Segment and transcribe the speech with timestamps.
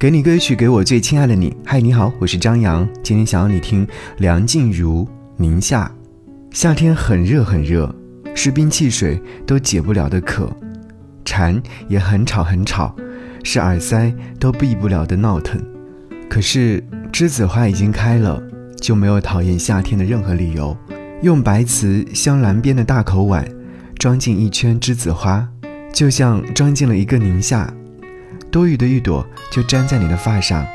[0.00, 1.54] 给你歌曲，给我最亲爱的你。
[1.62, 2.88] 嗨，你好，我是张扬。
[3.02, 5.04] 今天想要你听梁静茹
[5.36, 5.92] 《宁夏》。
[6.56, 7.94] 夏天很热很热，
[8.34, 10.50] 是冰汽水都解不了的渴，
[11.22, 12.96] 蝉也很吵很吵，
[13.44, 15.62] 是耳塞都避不了的闹腾。
[16.30, 16.82] 可是
[17.12, 18.42] 栀子花已经开了，
[18.80, 20.74] 就没有讨厌夏天的任何理由。
[21.20, 23.46] 用白瓷镶蓝边的大口碗，
[23.98, 25.46] 装进一圈栀子花，
[25.92, 27.70] 就像装进了一个宁夏。
[28.50, 30.66] 多余的一朵就粘在你的发上，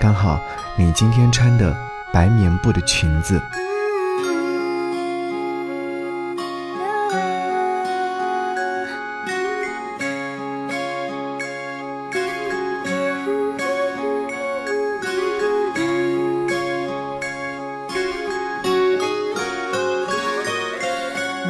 [0.00, 0.40] 刚好
[0.76, 1.74] 你今天穿的
[2.12, 3.40] 白棉布的裙子。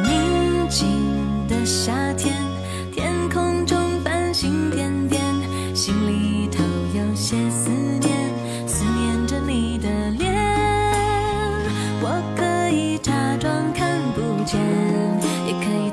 [0.03, 2.42] 宁静的夏天，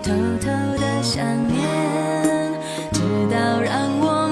[0.03, 0.47] 偷偷
[0.79, 1.61] 的想念，
[2.93, 4.30] 直到让我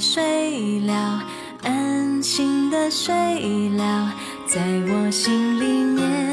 [0.00, 1.22] 睡了，
[1.62, 3.14] 安心的睡
[3.70, 4.12] 了，
[4.46, 6.27] 在我心里面，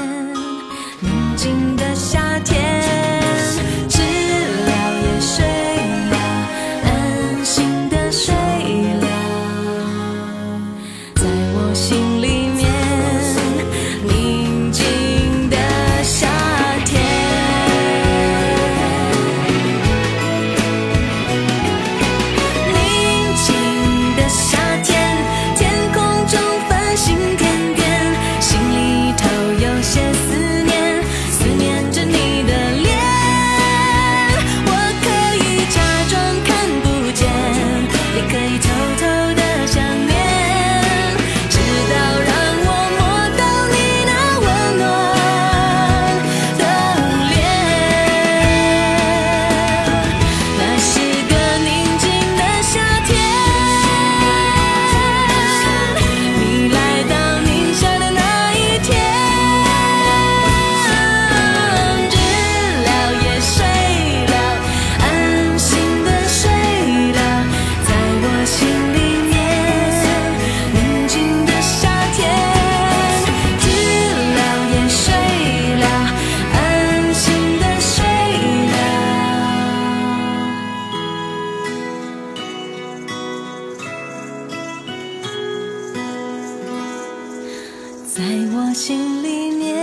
[88.76, 89.75] 心里面